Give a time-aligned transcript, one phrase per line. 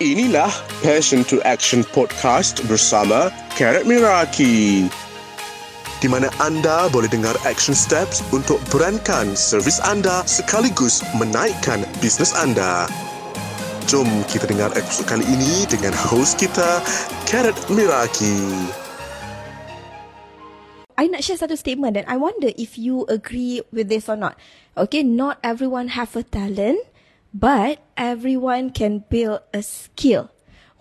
[0.00, 0.48] Inilah
[0.80, 4.88] Passion to Action Podcast bersama Karat Miraki.
[6.00, 12.88] Di mana anda boleh dengar action steps untuk berankan servis anda sekaligus menaikkan bisnes anda.
[13.92, 16.80] Jom kita dengar episod kali ini dengan host kita,
[17.28, 18.40] Karat Miraki.
[20.96, 24.40] I nak share satu statement and I wonder if you agree with this or not.
[24.80, 26.80] Okay, not everyone have a talent,
[27.34, 30.30] but everyone can build a skill.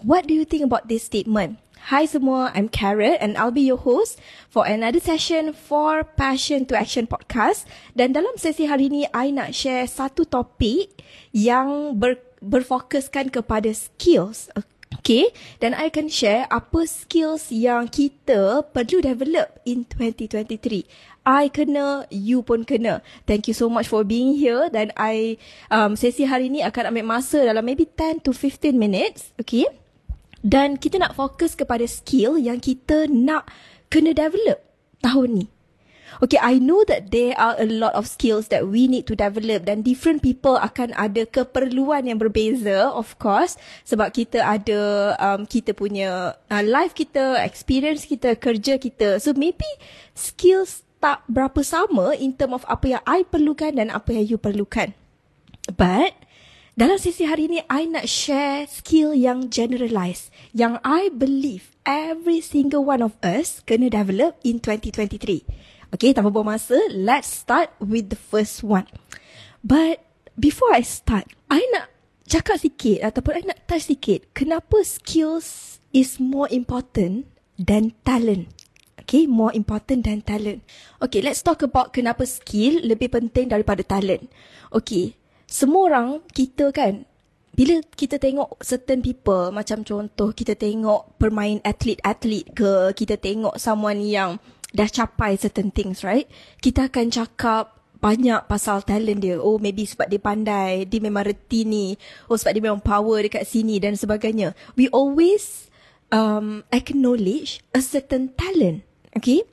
[0.01, 1.59] What do you think about this statement?
[1.89, 4.19] Hi semua, I'm Carrot and I'll be your host
[4.51, 7.63] for another session for Passion to Action podcast.
[7.95, 10.91] Dan dalam sesi hari ini, I nak share satu topik
[11.31, 14.51] yang ber, berfokuskan kepada skills.
[14.99, 15.31] Okay,
[15.63, 20.83] dan I akan share apa skills yang kita perlu develop in 2023.
[21.23, 22.99] I kena, you pun kena.
[23.23, 25.39] Thank you so much for being here dan I
[25.71, 29.31] um, sesi hari ini akan ambil masa dalam maybe 10 to 15 minutes.
[29.39, 29.67] Okay.
[30.39, 33.47] Dan kita nak fokus kepada skill yang kita nak
[33.91, 34.59] kena develop
[35.03, 35.45] tahun ni.
[36.17, 39.69] Okay, I know that there are a lot of skills that we need to develop
[39.69, 43.55] dan different people akan ada keperluan yang berbeza, of course.
[43.85, 49.21] Sebab kita ada um, kita punya uh, life kita, experience kita, kerja kita.
[49.21, 49.67] So maybe
[50.17, 54.37] skills tak berapa sama in term of apa yang I perlukan dan apa yang you
[54.41, 54.91] perlukan.
[55.69, 56.17] But,
[56.79, 60.31] dalam sesi hari ini, I nak share skill yang generalized.
[60.55, 65.43] Yang I believe every single one of us kena develop in 2023.
[65.89, 68.85] Okay, tanpa buang masa, let's start with the first one.
[69.65, 70.05] But,
[70.37, 71.89] before I start, I nak
[72.29, 77.25] cakap sikit ataupun I nak touch sikit kenapa skills is more important
[77.57, 78.53] than talent.
[79.01, 80.61] Okay, more important than talent.
[81.01, 84.29] Okay, let's talk about kenapa skill lebih penting daripada talent.
[84.69, 85.17] Okay,
[85.49, 87.09] semua orang kita kan,
[87.57, 94.05] bila kita tengok certain people, macam contoh kita tengok permain atlet-atlet ke, kita tengok someone
[94.05, 94.37] yang
[94.73, 96.29] dah capai certain things, right?
[96.61, 99.37] Kita akan cakap banyak pasal talent dia.
[99.37, 101.99] Oh, maybe sebab dia pandai, dia memang reti ni.
[102.31, 104.55] Oh, sebab dia memang power dekat sini dan sebagainya.
[104.79, 105.67] We always
[106.13, 108.87] um, acknowledge a certain talent.
[109.17, 109.43] Okay?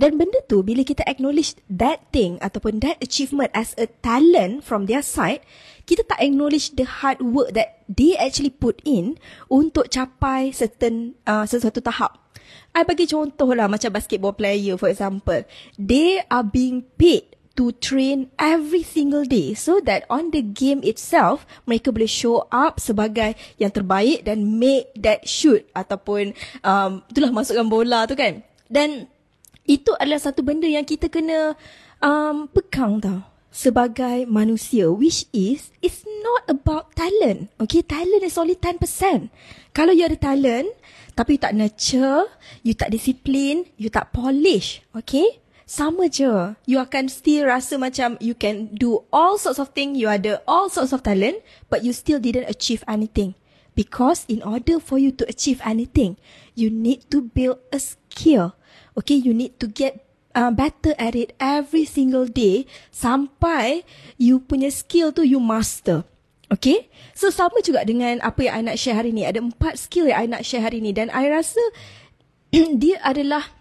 [0.00, 4.88] Dan benda tu bila kita acknowledge that thing ataupun that achievement as a talent from
[4.88, 5.44] their side,
[5.84, 9.20] kita tak acknowledge the hard work that they actually put in
[9.52, 12.16] untuk capai certain uh, sesuatu tahap.
[12.70, 15.42] I bagi contoh lah macam basketball player for example.
[15.74, 21.44] They are being paid to train every single day so that on the game itself
[21.66, 26.32] mereka boleh show up sebagai yang terbaik dan make that shoot ataupun
[26.62, 28.40] um, itulah masukkan bola tu kan.
[28.70, 29.10] Dan
[29.70, 31.54] itu adalah satu benda yang kita kena
[32.02, 37.50] um, pegang tau sebagai manusia which is it's not about talent.
[37.62, 38.82] Okay, talent is only 10%.
[39.70, 40.70] Kalau you ada talent
[41.14, 42.26] tapi you tak nurture,
[42.66, 45.38] you tak disiplin, you tak polish, okay?
[45.70, 46.58] Sama je.
[46.66, 50.66] You akan still rasa macam you can do all sorts of things, you ada all
[50.66, 51.38] sorts of talent
[51.70, 53.38] but you still didn't achieve anything.
[53.78, 56.18] Because in order for you to achieve anything,
[56.58, 58.58] you need to build a skill.
[58.98, 60.02] Okay, you need to get
[60.34, 63.82] uh, better at it every single day sampai
[64.18, 66.06] you punya skill tu you master.
[66.50, 69.22] Okay, so sama juga dengan apa yang I nak share hari ni.
[69.22, 71.62] Ada empat skill yang I nak share hari ni dan I rasa
[72.82, 73.59] dia adalah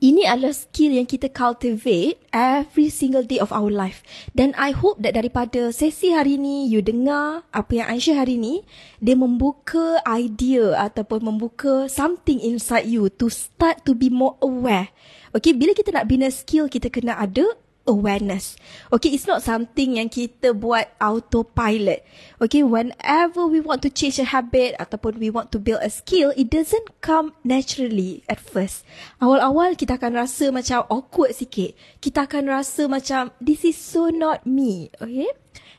[0.00, 4.00] ini adalah skill yang kita cultivate every single day of our life.
[4.32, 8.40] Dan I hope that daripada sesi hari ni, you dengar apa yang I share hari
[8.40, 8.64] ni,
[9.04, 14.88] dia membuka idea ataupun membuka something inside you to start to be more aware.
[15.36, 17.44] Okay, bila kita nak bina skill, kita kena ada
[17.86, 18.56] awareness.
[18.92, 22.04] Okay, it's not something yang kita buat autopilot.
[22.40, 26.32] Okay, whenever we want to change a habit ataupun we want to build a skill,
[26.36, 28.82] it doesn't come naturally at first.
[29.20, 31.76] Awal-awal kita akan rasa macam awkward sikit.
[32.00, 34.88] Kita akan rasa macam this is so not me.
[34.98, 35.30] Okay,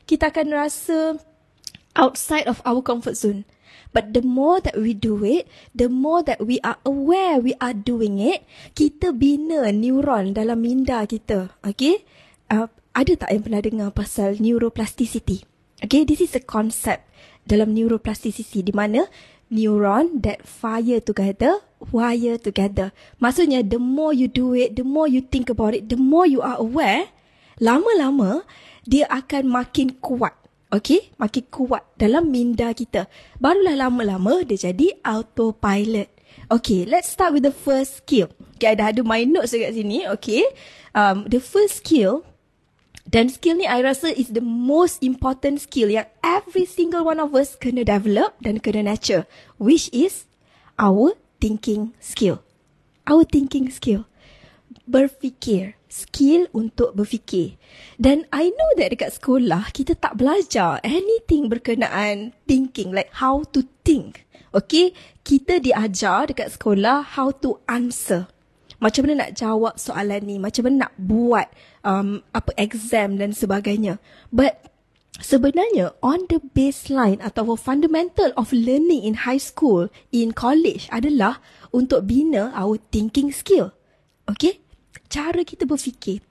[0.06, 1.18] kita akan rasa
[1.98, 3.48] outside of our comfort zone.
[3.92, 7.72] But the more that we do it, the more that we are aware we are
[7.72, 8.44] doing it,
[8.76, 11.54] kita bina neuron dalam minda kita.
[11.64, 12.04] Okay?
[12.52, 15.44] Uh, ada tak yang pernah dengar pasal neuroplasticity?
[15.84, 17.04] Okay, this is a concept
[17.44, 19.04] dalam neuroplasticity di mana
[19.52, 21.60] neuron that fire together,
[21.92, 22.90] wire together.
[23.20, 26.40] Maksudnya, the more you do it, the more you think about it, the more you
[26.40, 27.12] are aware,
[27.60, 28.42] lama-lama
[28.86, 30.34] dia akan makin kuat.
[30.66, 33.06] Okay, makin kuat dalam minda kita.
[33.38, 36.10] Barulah lama-lama dia jadi autopilot.
[36.50, 38.30] Okay, let's start with the first skill.
[38.58, 40.10] Okay, I dah ada my notes dekat sini.
[40.18, 40.42] Okay,
[40.94, 42.26] um, the first skill
[43.06, 47.30] Dan skill ni I rasa is the most important skill yang every single one of
[47.38, 49.30] us kena develop dan kena nurture.
[49.62, 50.26] Which is
[50.74, 52.42] our thinking skill.
[53.06, 54.10] Our thinking skill.
[54.90, 55.78] Berfikir.
[55.96, 57.56] Skill untuk berfikir.
[57.96, 62.92] Dan I know that dekat sekolah kita tak belajar anything berkenaan thinking.
[62.92, 64.28] Like how to think.
[64.52, 64.92] Okay.
[65.24, 68.28] Kita diajar dekat sekolah how to answer
[68.76, 71.48] macam mana nak jawab soalan ni, macam mana nak buat
[71.80, 73.96] um, apa exam dan sebagainya.
[74.28, 74.68] But
[75.16, 81.40] sebenarnya on the baseline atau fundamental of learning in high school, in college adalah
[81.72, 83.72] untuk bina our thinking skill.
[84.28, 84.60] Okay?
[85.06, 86.24] Cara kita berfikir.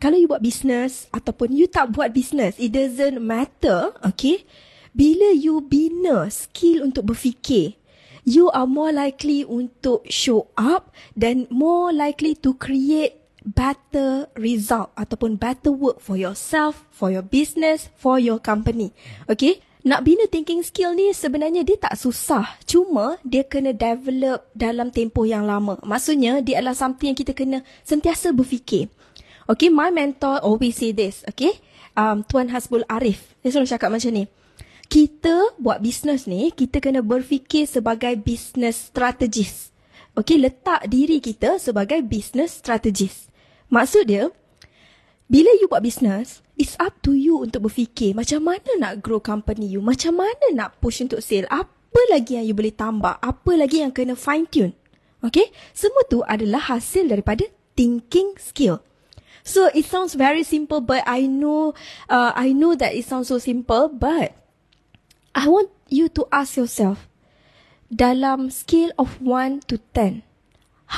[0.00, 4.48] Kalau you buat business ataupun you tak buat business, it doesn't matter, okay?
[4.96, 7.76] Bila you bina skill untuk berfikir,
[8.24, 15.40] you are more likely untuk show up dan more likely to create better result ataupun
[15.40, 18.92] better work for yourself, for your business, for your company.
[19.28, 19.64] Okay?
[19.80, 22.44] Nak bina thinking skill ni sebenarnya dia tak susah.
[22.68, 25.80] Cuma dia kena develop dalam tempoh yang lama.
[25.80, 28.92] Maksudnya dia adalah something yang kita kena sentiasa berfikir.
[29.48, 31.24] Okay, my mentor always say this.
[31.26, 31.56] Okay,
[31.96, 33.32] um, Tuan Hasbul Arif.
[33.40, 34.24] Dia selalu cakap macam ni
[34.90, 39.70] kita buat bisnes ni, kita kena berfikir sebagai business strategis.
[40.18, 43.30] Okay, letak diri kita sebagai business strategis.
[43.70, 44.34] Maksud dia,
[45.30, 49.70] bila you buat bisnes, it's up to you untuk berfikir macam mana nak grow company
[49.70, 53.78] you, macam mana nak push untuk sale, apa lagi yang you boleh tambah, apa lagi
[53.78, 54.74] yang kena fine tune.
[55.22, 57.46] Okay, semua tu adalah hasil daripada
[57.78, 58.82] thinking skill.
[59.46, 61.78] So it sounds very simple, but I know,
[62.10, 64.34] uh, I know that it sounds so simple, but
[65.30, 67.06] I want you to ask yourself,
[67.86, 70.26] dalam scale of 1 to 10,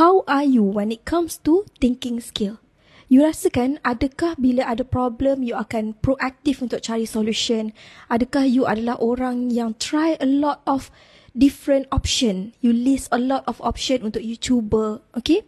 [0.00, 2.62] how are you when it comes to thinking skill?
[3.10, 7.74] You rasakan adakah bila ada problem you akan proaktif untuk cari solution?
[8.10, 10.90] Adakah you adalah orang yang try a lot of
[11.34, 12.54] different option?
[12.62, 15.42] You list a lot of option untuk you cuba, okay?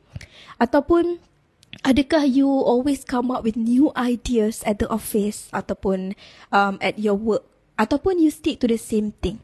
[0.59, 1.23] Ataupun
[1.83, 6.19] adakah you always come up with new ideas at the office ataupun
[6.55, 7.45] um, at your work?
[7.75, 9.43] ataupun you stick to the same thing.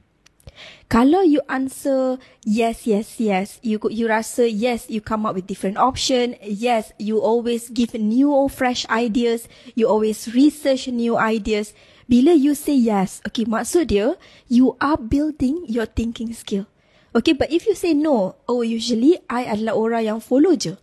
[0.90, 5.78] Kalau you answer yes, yes, yes, you you rasa yes, you come up with different
[5.78, 6.34] option.
[6.42, 9.46] Yes, you always give new or fresh ideas.
[9.78, 11.70] You always research new ideas.
[12.10, 14.18] Bila you say yes, okay, maksud dia,
[14.50, 16.66] you are building your thinking skill.
[17.14, 20.74] Okay, but if you say no, oh, usually I adalah orang yang follow je.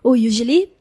[0.00, 0.72] Oh, usually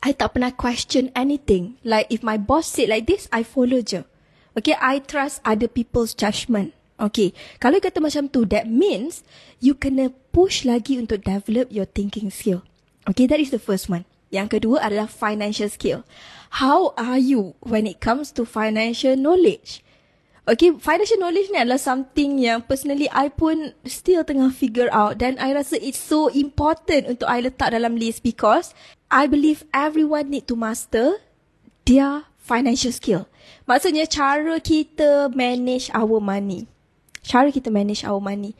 [0.00, 1.76] I tak pernah question anything.
[1.84, 4.08] Like if my boss said like this, I follow je.
[4.56, 6.72] Okay, I trust other people's judgment.
[6.98, 7.30] Okay,
[7.62, 9.22] kalau kata macam tu, that means
[9.62, 12.66] you kena push lagi untuk develop your thinking skill.
[13.06, 14.02] Okay, that is the first one.
[14.34, 16.02] Yang kedua adalah financial skill.
[16.58, 19.86] How are you when it comes to financial knowledge?
[20.48, 25.36] Okay, financial knowledge ni adalah something yang personally I pun still tengah figure out dan
[25.36, 28.72] I rasa it's so important untuk I letak dalam list because
[29.12, 31.20] I believe everyone need to master
[31.84, 33.28] their financial skill.
[33.68, 36.64] Maksudnya cara kita manage our money.
[37.28, 38.56] Cara kita manage our money.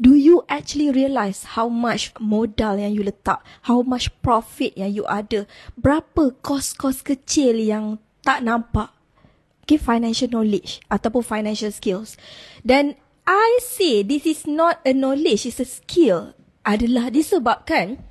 [0.00, 3.44] Do you actually realize how much modal yang you letak?
[3.68, 5.44] How much profit yang you ada?
[5.76, 8.92] Berapa kos-kos kecil yang tak nampak?
[9.64, 12.20] Okay, financial knowledge ataupun financial skills.
[12.60, 16.36] Dan I say this is not a knowledge, it's a skill.
[16.62, 18.04] Adalah disebabkan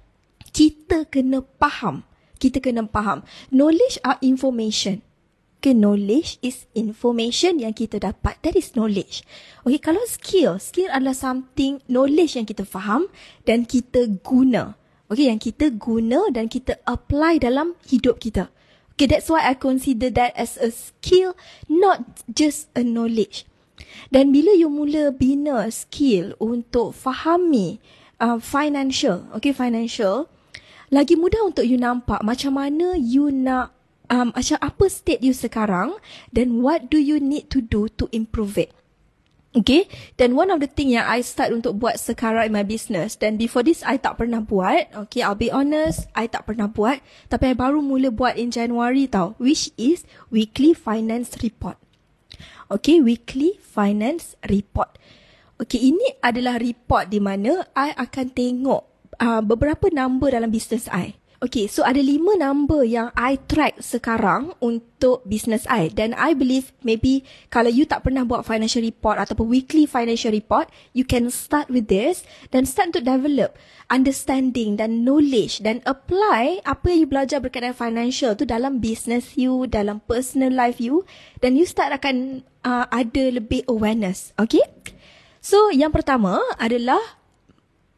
[0.50, 2.02] kita kena faham.
[2.42, 3.22] Kita kena faham.
[3.54, 5.05] Knowledge are information.
[5.66, 8.38] Okay, knowledge is information yang kita dapat.
[8.46, 9.26] That is knowledge.
[9.66, 13.10] Okay, kalau skill, skill adalah something, knowledge yang kita faham
[13.50, 14.78] dan kita guna.
[15.10, 18.54] Okay, yang kita guna dan kita apply dalam hidup kita.
[18.94, 21.34] Okay, that's why I consider that as a skill,
[21.66, 23.50] not just a knowledge.
[24.14, 27.82] Dan bila you mula bina skill untuk fahami
[28.22, 30.30] uh, financial, okay, financial,
[30.94, 33.75] lagi mudah untuk you nampak macam mana you nak
[34.10, 35.98] um, macam apa state you sekarang
[36.34, 38.74] then what do you need to do to improve it.
[39.56, 39.88] Okay,
[40.20, 43.40] then one of the thing yang I start untuk buat sekarang in my business, then
[43.40, 47.00] before this I tak pernah buat, okay, I'll be honest, I tak pernah buat,
[47.32, 51.80] tapi I baru mula buat in January tau, which is weekly finance report.
[52.68, 55.00] Okay, weekly finance report.
[55.56, 58.82] Okay, ini adalah report di mana I akan tengok
[59.24, 61.16] uh, beberapa number dalam business I.
[61.46, 65.94] Okay, so ada lima number yang I track sekarang untuk business I.
[65.94, 67.22] Dan I believe maybe
[67.54, 71.86] kalau you tak pernah buat financial report ataupun weekly financial report, you can start with
[71.86, 73.62] this dan start to develop
[73.94, 79.70] understanding dan knowledge dan apply apa yang you belajar berkaitan financial tu dalam business you,
[79.70, 81.06] dalam personal life you
[81.46, 84.34] dan you start akan uh, ada lebih awareness.
[84.42, 84.66] Okay?
[85.46, 87.22] So, yang pertama adalah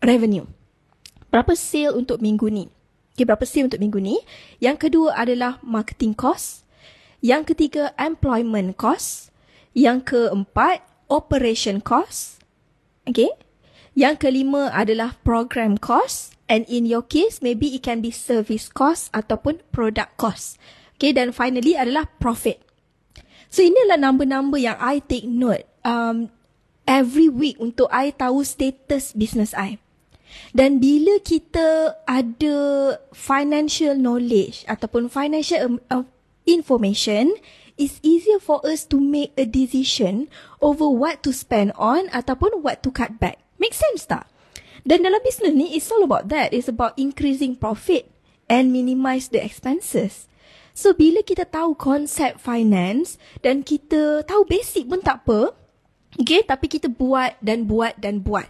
[0.03, 0.43] revenue.
[1.31, 2.67] Berapa sale untuk minggu ni?
[3.17, 4.21] Okay, berapa sale untuk minggu ni?
[4.61, 6.69] Yang kedua adalah marketing cost.
[7.17, 9.33] Yang ketiga, employment cost.
[9.73, 12.37] Yang keempat, operation cost.
[13.09, 13.33] Okay.
[13.97, 16.37] Yang kelima adalah program cost.
[16.45, 20.61] And in your case, maybe it can be service cost ataupun product cost.
[21.01, 22.61] Okay, dan finally adalah profit.
[23.49, 26.29] So, inilah number-number yang I take note um,
[26.85, 29.81] every week untuk I tahu status business I.
[30.55, 32.57] Dan bila kita ada
[33.11, 36.07] financial knowledge ataupun financial um, uh,
[36.47, 37.35] information,
[37.75, 40.31] it's easier for us to make a decision
[40.63, 43.37] over what to spend on ataupun what to cut back.
[43.61, 44.25] Make sense tak?
[44.87, 46.55] Dan dalam business ni, it's all about that.
[46.55, 48.07] It's about increasing profit
[48.47, 50.31] and minimize the expenses.
[50.71, 55.51] So, bila kita tahu konsep finance dan kita tahu basic pun tak apa,
[56.15, 58.47] okay, tapi kita buat dan buat dan buat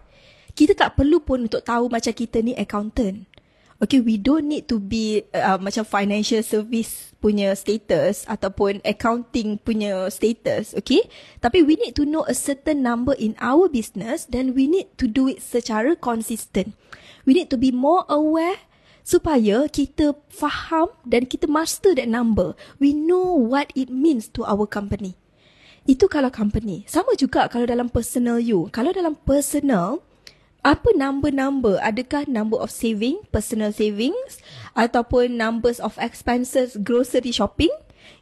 [0.57, 3.29] kita tak perlu pun untuk tahu macam kita ni accountant.
[3.77, 10.09] Okay, we don't need to be uh, macam financial service punya status ataupun accounting punya
[10.09, 11.05] status, okay?
[11.45, 15.05] Tapi we need to know a certain number in our business then we need to
[15.05, 16.73] do it secara consistent.
[17.29, 18.65] We need to be more aware
[19.05, 22.57] supaya kita faham dan kita master that number.
[22.81, 25.21] We know what it means to our company.
[25.85, 26.81] Itu kalau company.
[26.89, 28.73] Sama juga kalau dalam personal you.
[28.73, 30.01] Kalau dalam personal,
[30.65, 31.77] apa number-number?
[31.79, 34.41] Adakah number of saving, personal savings
[34.73, 37.71] ataupun numbers of expenses, grocery shopping?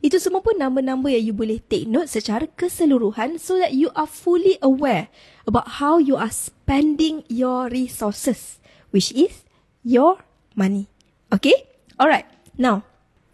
[0.01, 4.09] Itu semua pun number-number yang you boleh take note secara keseluruhan so that you are
[4.09, 5.09] fully aware
[5.49, 8.61] about how you are spending your resources,
[8.93, 9.45] which is
[9.81, 10.21] your
[10.53, 10.89] money.
[11.33, 11.69] Okay?
[11.97, 12.27] Alright.
[12.57, 12.85] Now,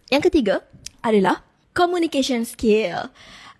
[0.08, 0.64] yang ketiga
[1.04, 1.44] adalah
[1.76, 3.10] communication skill.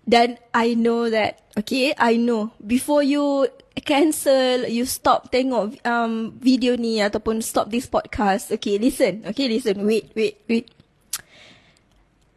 [0.03, 3.47] Dan I know that, okay, I know before you
[3.81, 9.81] cancel, you stop tengok um, video ni ataupun stop this podcast, okay, listen, okay, listen,
[9.81, 10.69] wait, wait, wait.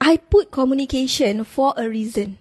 [0.01, 2.41] I put communication for a reason.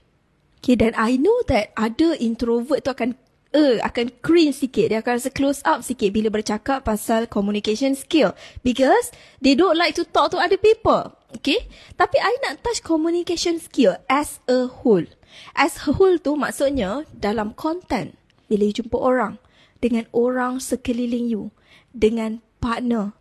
[0.63, 3.13] Okay, dan I know that ada introvert tu akan
[3.55, 4.91] uh, akan cringe sikit.
[4.91, 8.35] Dia akan rasa close up sikit bila bercakap pasal communication skill.
[8.61, 11.15] Because they don't like to talk to other people.
[11.39, 11.69] Okay?
[11.95, 15.07] Tapi I nak touch communication skill as a whole.
[15.55, 18.17] As a whole tu maksudnya dalam content.
[18.47, 19.41] Bila you jumpa orang.
[19.79, 21.53] Dengan orang sekeliling you.
[21.91, 23.13] Dengan partner.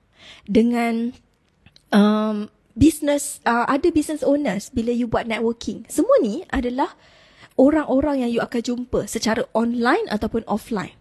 [0.49, 1.12] Dengan
[1.93, 5.87] um, business, uh, ada business owners bila you buat networking.
[5.87, 6.99] Semua ni adalah
[7.54, 10.99] orang-orang yang you akan jumpa secara online ataupun offline.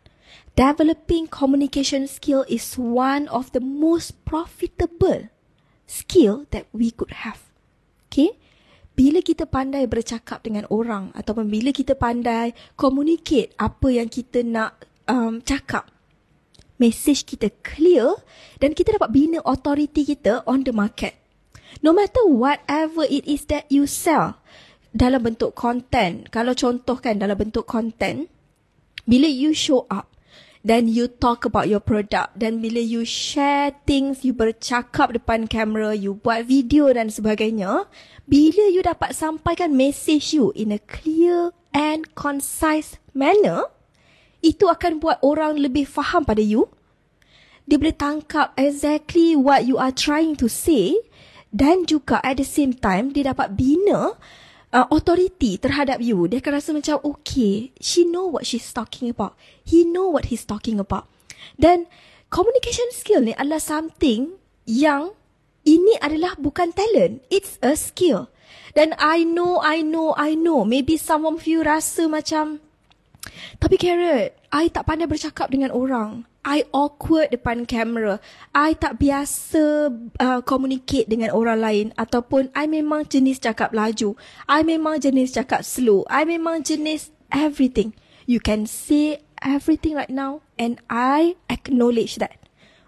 [0.54, 5.34] Developing communication skill is one of the most profitable
[5.90, 7.50] skill that we could have.
[8.10, 8.38] Okay?
[8.94, 14.86] Bila kita pandai bercakap dengan orang ataupun bila kita pandai communicate apa yang kita nak
[15.10, 15.90] um, cakap,
[16.78, 18.14] message kita clear
[18.62, 21.18] dan kita dapat bina authority kita on the market.
[21.82, 24.38] No matter whatever it is that you sell
[24.94, 28.30] dalam bentuk content, kalau contohkan dalam bentuk content,
[29.10, 30.13] bila you show up,
[30.64, 32.40] then you talk about your product.
[32.40, 37.86] Dan bila you share things you bercakap depan kamera you buat video dan sebagainya
[38.24, 43.68] bila you dapat sampaikan message you in a clear and concise manner
[44.40, 46.72] itu akan buat orang lebih faham pada you.
[47.64, 50.96] Dia boleh tangkap exactly what you are trying to say
[51.54, 54.18] dan juga at the same time dia dapat bina
[54.74, 59.38] uh, authority terhadap you, dia akan rasa macam okay, she know what she's talking about.
[59.62, 61.06] He know what he's talking about.
[61.56, 61.86] Dan
[62.34, 64.34] communication skill ni adalah something
[64.66, 65.14] yang
[65.64, 67.24] ini adalah bukan talent.
[67.30, 68.34] It's a skill.
[68.74, 70.66] Dan I know, I know, I know.
[70.66, 72.58] Maybe some of you rasa macam,
[73.62, 76.26] tapi Carrot, I tak pandai bercakap dengan orang.
[76.44, 78.20] I awkward depan kamera.
[78.52, 79.88] I tak biasa
[80.20, 84.20] uh, communicate dengan orang lain ataupun I memang jenis cakap laju.
[84.52, 86.04] I memang jenis cakap slow.
[86.12, 87.96] I memang jenis everything.
[88.28, 92.36] You can say everything right now and I acknowledge that.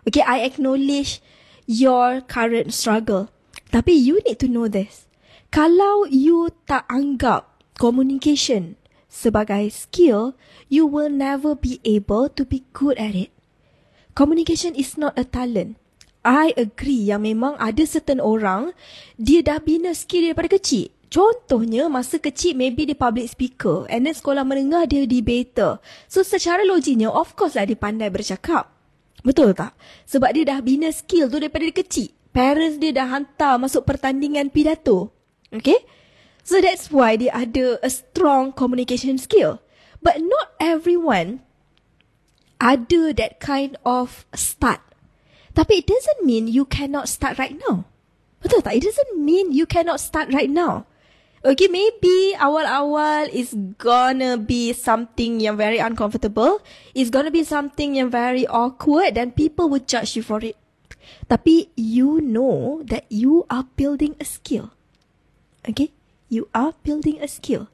[0.04, 1.24] Okay, I acknowledge
[1.64, 3.32] your current struggle.
[3.72, 5.08] Tapi you need to know this.
[5.52, 7.48] Kalau you tak anggap
[7.80, 10.36] communication sebagai skill,
[10.68, 13.35] you will never be able to be good at it.
[14.16, 15.76] Communication is not a talent.
[16.24, 18.72] I agree yang memang ada certain orang
[19.20, 20.88] dia dah bina skill daripada kecil.
[21.12, 25.84] Contohnya masa kecil maybe dia public speaker and then sekolah menengah dia debater.
[26.08, 28.72] So secara logiknya of course lah dia pandai bercakap.
[29.20, 29.76] Betul tak?
[30.08, 32.10] Sebab dia dah bina skill tu daripada dia kecil.
[32.32, 35.12] Parents dia dah hantar masuk pertandingan pidato.
[35.52, 35.84] Okay?
[36.48, 39.60] So that's why dia ada a strong communication skill.
[40.00, 41.45] But not everyone
[42.60, 44.82] ada that kind of start.
[45.56, 47.88] Tapi it doesn't mean you cannot start right now.
[48.44, 48.76] Betul tak?
[48.78, 50.86] It doesn't mean you cannot start right now.
[51.46, 56.58] Okay, maybe awal-awal is gonna be something yang very uncomfortable.
[56.98, 60.58] It's gonna be something yang very awkward and people will judge you for it.
[61.30, 64.74] Tapi you know that you are building a skill.
[65.70, 65.94] Okay?
[66.34, 67.70] You are building a skill.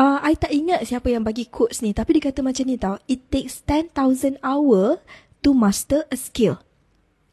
[0.00, 1.92] Uh, I tak ingat siapa yang bagi quotes ni.
[1.92, 2.96] Tapi dia kata macam ni tau.
[3.04, 5.04] It takes 10,000 hour
[5.44, 6.56] to master a skill.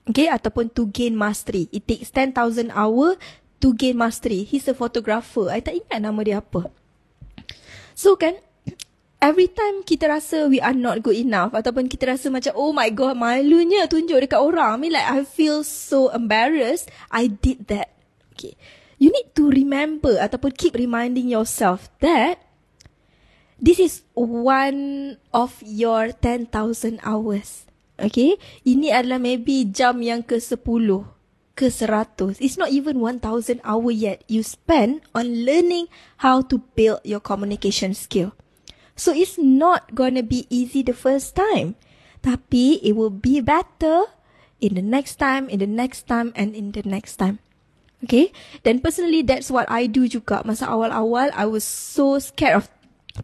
[0.03, 0.27] Okay?
[0.27, 1.71] Ataupun to gain mastery.
[1.71, 3.15] It takes 10,000 hour
[3.63, 4.43] to gain mastery.
[4.43, 5.47] He's a photographer.
[5.47, 6.67] I tak ingat nama dia apa.
[7.95, 8.35] So kan,
[9.23, 12.91] every time kita rasa we are not good enough ataupun kita rasa macam oh my
[12.91, 14.75] god malunya tunjuk dekat orang.
[14.75, 16.91] I mean like I feel so embarrassed.
[17.15, 17.95] I did that.
[18.35, 18.59] Okay.
[18.99, 22.46] You need to remember ataupun keep reminding yourself that
[23.59, 26.49] this is one of your 10,000
[27.03, 27.65] hours.
[27.97, 28.37] Okay.
[28.61, 30.61] Ini adalah maybe jam yang ke-10
[31.57, 32.37] ke 100.
[32.37, 35.89] It's not even 1000 hour yet you spend on learning
[36.21, 38.37] how to build your communication skill.
[38.93, 41.73] So it's not gonna be easy the first time.
[42.21, 44.05] Tapi it will be better
[44.61, 47.41] in the next time, in the next time and in the next time.
[48.05, 48.29] Okay?
[48.61, 50.45] Then personally that's what I do juga.
[50.45, 52.69] Masa awal-awal I was so scared of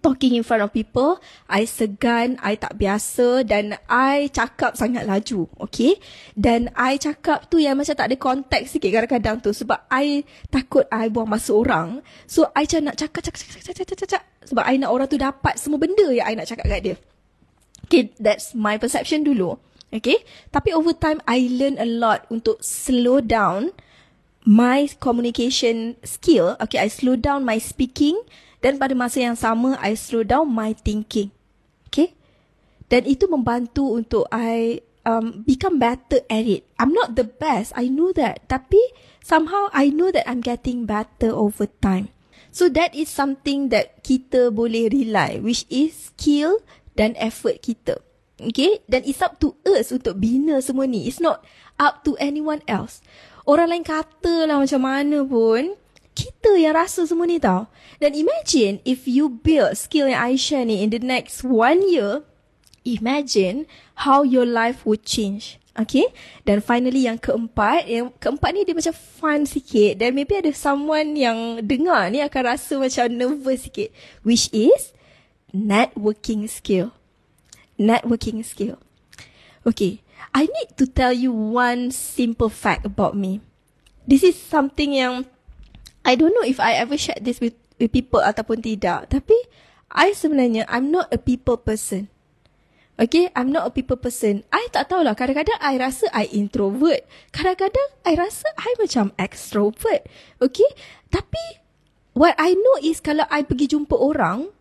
[0.02, 5.46] talking in front of people, I segan, I tak biasa dan I cakap sangat laju,
[5.62, 6.00] okay?
[6.34, 10.88] Dan I cakap tu yang macam tak ada konteks sikit kadang-kadang tu sebab I takut
[10.90, 12.02] I buang masa orang.
[12.26, 15.18] So, I macam nak cakap, cakap, cakap, cakap, cakap, cakap, sebab I nak orang tu
[15.20, 16.96] dapat semua benda yang I nak cakap kat dia.
[17.86, 19.60] Okay, that's my perception dulu.
[19.94, 23.70] Okay, tapi over time, I learn a lot untuk slow down
[24.42, 26.58] my communication skill.
[26.58, 28.18] Okay, I slow down my speaking
[28.64, 31.36] dan pada masa yang sama, I slow down my thinking.
[31.92, 32.16] Okay?
[32.88, 36.64] Dan itu membantu untuk I um, become better at it.
[36.80, 37.76] I'm not the best.
[37.76, 38.48] I know that.
[38.48, 38.80] Tapi
[39.20, 42.16] somehow I know that I'm getting better over time.
[42.56, 45.44] So that is something that kita boleh rely.
[45.44, 46.64] Which is skill
[46.96, 48.00] dan effort kita.
[48.40, 48.80] Okay?
[48.88, 51.04] Dan it's up to us untuk bina semua ni.
[51.04, 51.44] It's not
[51.76, 53.04] up to anyone else.
[53.44, 55.76] Orang lain kata lah macam mana pun
[56.14, 57.68] kita yang rasa semua ni tau.
[57.98, 62.22] Dan imagine if you build skill yang I share ni in the next one year,
[62.86, 63.66] imagine
[64.06, 65.58] how your life would change.
[65.74, 66.06] Okay?
[66.46, 69.98] Dan finally yang keempat, yang keempat ni dia macam fun sikit.
[69.98, 73.90] Dan maybe ada someone yang dengar ni akan rasa macam nervous sikit.
[74.22, 74.94] Which is
[75.50, 76.94] networking skill.
[77.82, 78.78] Networking skill.
[79.66, 80.06] Okay.
[80.34, 83.42] I need to tell you one simple fact about me.
[84.06, 85.26] This is something yang
[86.04, 89.12] I don't know if I ever shared this with, with people ataupun tidak.
[89.12, 89.36] Tapi,
[89.92, 92.12] I sebenarnya, I'm not a people person.
[92.94, 94.46] Okay, I'm not a people person.
[94.54, 97.02] I tak tahulah, kadang-kadang I rasa I introvert.
[97.34, 100.06] Kadang-kadang I rasa I macam extrovert.
[100.38, 100.70] Okay,
[101.10, 101.42] tapi
[102.14, 104.54] what I know is kalau I pergi jumpa orang,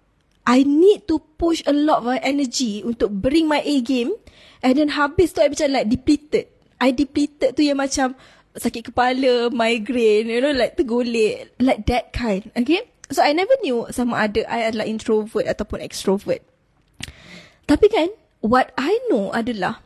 [0.49, 4.17] I need to push a lot of energy untuk bring my A game.
[4.65, 6.49] And then habis tu I macam like depleted.
[6.81, 8.17] I depleted tu yang macam,
[8.57, 12.53] sakit kepala, migraine, you know, like tergolek, like that kind.
[12.53, 12.85] Okay?
[13.13, 16.41] So, I never knew sama ada I adalah introvert ataupun extrovert.
[17.69, 18.09] Tapi kan,
[18.41, 19.85] what I know adalah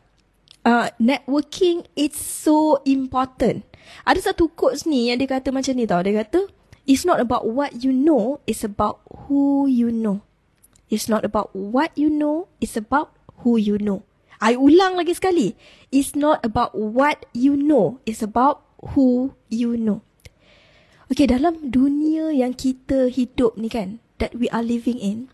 [0.67, 3.63] uh, networking it's so important.
[4.03, 6.03] Ada satu quotes ni yang dia kata macam ni tau.
[6.03, 6.51] Dia kata,
[6.83, 10.23] it's not about what you know, it's about who you know.
[10.87, 13.11] It's not about what you know, it's about
[13.43, 14.07] who you know.
[14.37, 15.57] I ulang lagi sekali.
[15.89, 17.97] It's not about what you know.
[18.05, 20.05] It's about who you know.
[21.07, 25.31] Okay, dalam dunia yang kita hidup ni kan, that we are living in,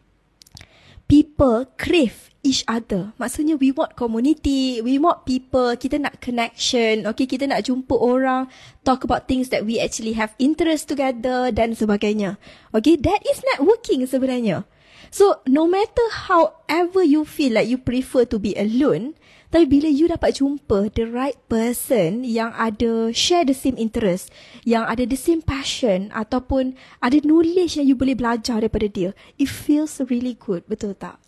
[1.10, 3.16] people crave each other.
[3.18, 8.46] Maksudnya we want community, we want people, kita nak connection, okay, kita nak jumpa orang,
[8.86, 12.38] talk about things that we actually have interest together dan sebagainya.
[12.70, 14.70] Okay, that is networking sebenarnya.
[15.10, 19.18] So, no matter however you feel like you prefer to be alone,
[19.54, 24.34] tapi bila you dapat jumpa the right person yang ada share the same interest,
[24.66, 29.46] yang ada the same passion ataupun ada knowledge yang you boleh belajar daripada dia, it
[29.46, 31.22] feels really good, betul tak?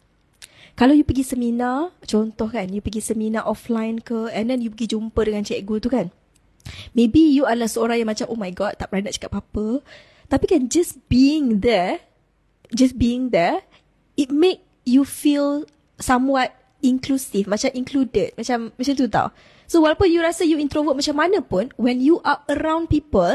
[0.73, 4.97] Kalau you pergi seminar, contoh kan, you pergi seminar offline ke, and then you pergi
[4.97, 6.09] jumpa dengan cikgu tu kan.
[6.97, 9.85] Maybe you adalah seorang yang macam, oh my god, tak pernah nak cakap apa-apa.
[10.33, 12.01] Tapi kan, just being there,
[12.75, 13.63] just being there,
[14.19, 15.65] it make you feel
[15.97, 19.31] somewhat inclusive, macam included, macam macam tu tau.
[19.65, 23.33] So walaupun you rasa you introvert macam mana pun, when you are around people,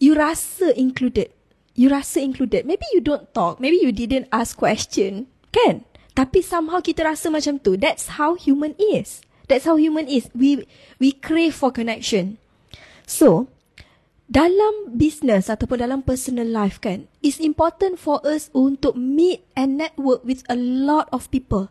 [0.00, 1.28] you rasa included.
[1.76, 2.64] You rasa included.
[2.64, 5.84] Maybe you don't talk, maybe you didn't ask question, kan?
[6.16, 7.76] Tapi somehow kita rasa macam tu.
[7.76, 9.22] That's how human is.
[9.46, 10.30] That's how human is.
[10.32, 10.66] We
[10.98, 12.38] we crave for connection.
[13.06, 13.50] So,
[14.30, 20.22] dalam business ataupun dalam personal life kan, it's important for us untuk meet and network
[20.22, 21.66] with a lot of people.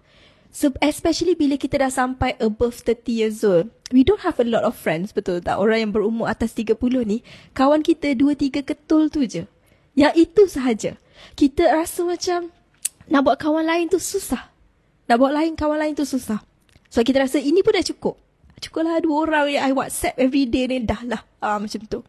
[0.51, 3.71] So, especially bila kita dah sampai above 30 years old.
[3.95, 5.55] We don't have a lot of friends, betul tak?
[5.55, 6.75] Orang yang berumur atas 30
[7.07, 7.23] ni,
[7.55, 9.47] kawan kita 2-3 ketul tu je.
[9.95, 10.91] Yang itu sahaja.
[11.39, 12.51] Kita rasa macam,
[13.07, 14.51] nak buat kawan lain tu susah.
[15.07, 16.43] Nak buat lain kawan lain tu susah.
[16.91, 18.19] So kita rasa ini pun dah cukup.
[18.59, 21.21] Cukuplah dua orang yang I WhatsApp every day ni dah lah.
[21.39, 22.03] Uh, macam tu.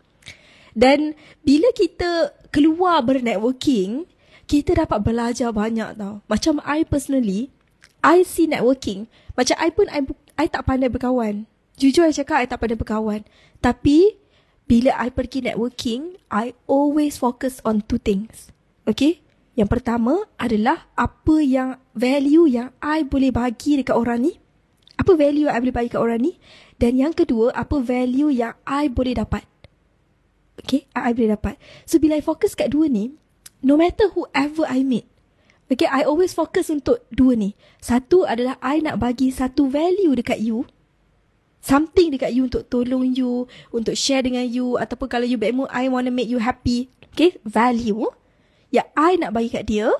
[0.74, 4.06] Dan bila kita keluar bernetworking,
[4.50, 6.22] kita dapat belajar banyak tau.
[6.26, 7.54] Macam I personally,
[8.02, 9.06] I see networking.
[9.38, 10.02] Macam I pun, I,
[10.34, 11.46] I tak pandai berkawan.
[11.78, 13.22] Jujur I cakap, I tak pandai berkawan.
[13.62, 14.18] Tapi,
[14.66, 18.50] bila I pergi networking, I always focus on two things.
[18.86, 19.22] Okay?
[19.58, 24.32] Yang pertama adalah apa yang value yang I boleh bagi dekat orang ni.
[24.94, 26.32] Apa value yang I boleh bagi dekat orang ni.
[26.78, 29.49] Dan yang kedua, apa value yang I boleh dapat.
[30.60, 31.56] Okay, I boleh dapat.
[31.88, 33.16] So, bila I fokus kat dua ni,
[33.64, 35.08] no matter whoever I meet,
[35.72, 37.56] okay, I always focus untuk dua ni.
[37.80, 40.68] Satu adalah I nak bagi satu value dekat you.
[41.60, 44.80] Something dekat you untuk tolong you, untuk share dengan you.
[44.80, 46.88] Ataupun kalau you bad mood, I want to make you happy.
[47.12, 48.08] Okay, value
[48.70, 49.90] yang I nak bagi kat dia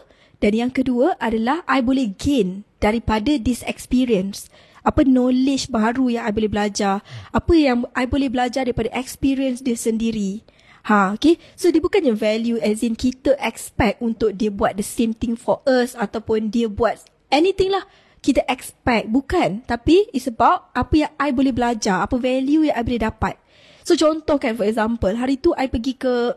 [0.40, 4.49] dan yang kedua adalah I boleh gain daripada this experience.
[4.81, 7.05] Apa knowledge baru yang I boleh belajar.
[7.31, 10.45] Apa yang I boleh belajar daripada experience dia sendiri.
[10.88, 11.37] Ha, okay.
[11.61, 15.61] So, dia bukannya value as in kita expect untuk dia buat the same thing for
[15.69, 16.97] us ataupun dia buat
[17.29, 17.85] anything lah.
[18.25, 19.12] Kita expect.
[19.12, 19.69] Bukan.
[19.69, 22.01] Tapi, it's about apa yang I boleh belajar.
[22.01, 23.37] Apa value yang I boleh dapat.
[23.85, 26.33] So, contoh kan, for example, hari tu I pergi ke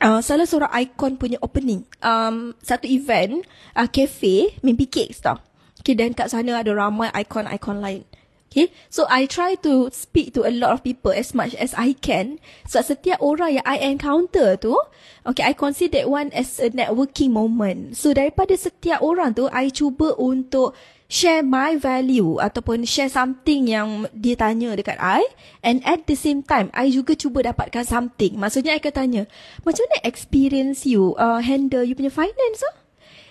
[0.00, 1.84] uh, salah seorang ikon punya opening.
[2.00, 3.44] Um, satu event,
[3.76, 5.40] uh, cafe, mimpi cakes tau.
[5.86, 8.02] Okay, dan kat sana ada ramai ikon-ikon lain.
[8.50, 11.94] Okay, so I try to speak to a lot of people as much as I
[11.94, 12.42] can.
[12.66, 14.74] So, setiap orang yang I encounter tu,
[15.22, 17.94] okay, I consider that one as a networking moment.
[17.94, 20.74] So, daripada setiap orang tu, I cuba untuk
[21.06, 25.22] share my value ataupun share something yang dia tanya dekat I
[25.62, 28.34] and at the same time I juga cuba dapatkan something.
[28.34, 29.22] Maksudnya I akan tanya,
[29.62, 32.85] macam mana experience you uh, handle you punya finance ah?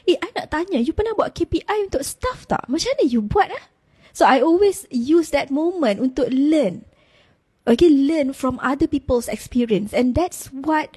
[0.06, 2.62] Eh, I nak tanya, you pernah buat KPI untuk staff tak?
[2.70, 3.66] Macam mana you buat ah?
[4.16, 6.88] So I always use that moment untuk learn.
[7.66, 10.96] Okay, learn from other people's experience and that's what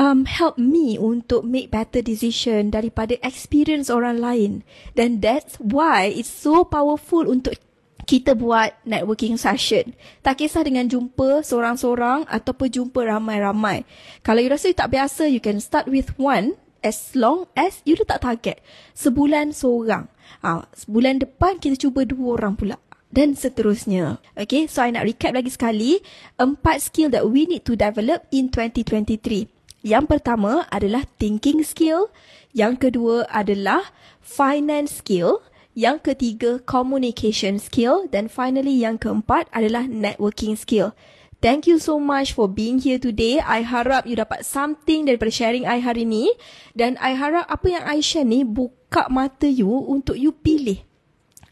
[0.00, 4.52] um, help me untuk make better decision daripada experience orang lain.
[4.96, 7.60] Dan that's why it's so powerful untuk
[8.08, 9.92] kita buat networking session.
[10.24, 13.84] Tak kisah dengan jumpa seorang-seorang ataupun jumpa ramai-ramai.
[14.24, 17.98] Kalau you rasa you tak biasa, you can start with one as long as you
[17.98, 18.58] letak target.
[18.94, 20.10] Sebulan seorang.
[20.44, 22.76] Ha, sebulan depan kita cuba dua orang pula.
[23.08, 24.20] Dan seterusnya.
[24.36, 26.04] Okay, so I nak recap lagi sekali.
[26.36, 29.48] Empat skill that we need to develop in 2023.
[29.80, 32.10] Yang pertama adalah thinking skill,
[32.50, 35.40] yang kedua adalah finance skill,
[35.78, 40.90] yang ketiga communication skill dan finally yang keempat adalah networking skill.
[41.38, 43.38] Thank you so much for being here today.
[43.38, 46.34] I harap you dapat something daripada sharing I hari ni
[46.74, 50.82] dan I harap apa yang I share ni buka mata you untuk you pilih.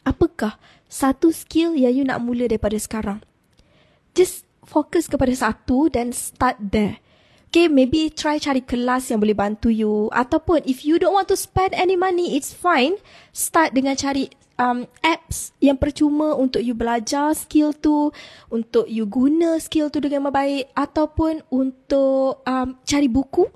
[0.03, 0.59] Apakah
[0.91, 3.23] satu skill yang you nak mula daripada sekarang?
[4.19, 6.99] Just fokus kepada satu dan start there.
[7.49, 10.13] Okay, maybe try cari kelas yang boleh bantu you.
[10.13, 12.99] Ataupun if you don't want to spend any money, it's fine.
[13.33, 14.29] Start dengan cari
[14.61, 18.13] um, apps yang percuma untuk you belajar skill tu.
[18.53, 20.69] Untuk you guna skill tu dengan baik.
[20.77, 23.49] Ataupun untuk um, cari buku.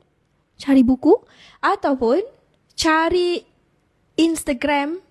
[0.56, 1.12] Cari buku.
[1.60, 2.24] Ataupun
[2.78, 3.44] cari
[4.16, 5.04] Instagram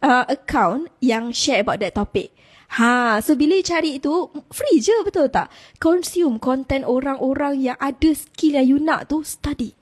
[0.00, 2.32] uh, account yang share about that topic.
[2.78, 5.50] Ha, so bila cari itu free je betul tak?
[5.82, 9.74] Consume content orang-orang yang ada skill yang you nak tu study.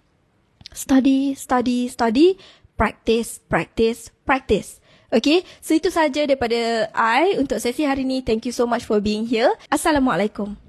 [0.73, 2.41] Study, study, study,
[2.81, 4.81] practice, practice, practice.
[5.09, 8.21] Okay, so itu saja daripada I untuk sesi hari ini.
[8.21, 9.49] Thank you so much for being here.
[9.73, 10.61] Assalamualaikum.